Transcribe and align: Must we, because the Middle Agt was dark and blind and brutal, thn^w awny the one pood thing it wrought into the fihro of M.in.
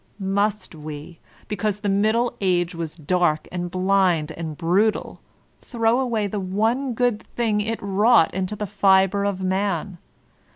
Must 0.17 0.73
we, 0.73 1.19
because 1.47 1.81
the 1.81 1.87
Middle 1.87 2.35
Agt 2.41 2.73
was 2.73 2.95
dark 2.95 3.47
and 3.51 3.69
blind 3.69 4.31
and 4.31 4.57
brutal, 4.57 5.21
thn^w 5.63 5.81
awny 6.09 6.31
the 6.31 6.39
one 6.39 6.95
pood 6.95 7.21
thing 7.35 7.61
it 7.61 7.77
wrought 7.83 8.33
into 8.33 8.55
the 8.55 8.65
fihro 8.65 9.29
of 9.29 9.41
M.in. 9.41 9.99